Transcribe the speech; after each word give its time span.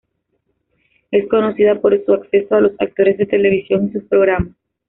Es 1.11 1.29
conocida 1.29 1.79
por 1.79 2.03
su 2.03 2.11
acceso 2.13 2.55
a 2.55 2.61
los 2.61 2.71
actores 2.79 3.19
de 3.19 3.27
televisión 3.27 3.85
y 3.85 3.91
sus 3.91 4.03
programas. 4.05 4.51